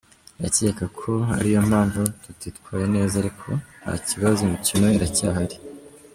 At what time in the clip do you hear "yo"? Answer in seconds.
1.55-1.61